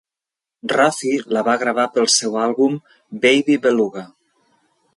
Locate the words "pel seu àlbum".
1.97-2.79